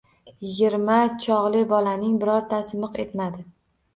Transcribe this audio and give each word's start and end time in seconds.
Yigirma 0.45 0.95
chog‘li 1.25 1.61
bolaning 1.73 2.17
birortasi 2.23 2.83
miq 2.87 2.99
etmadi. 3.07 3.45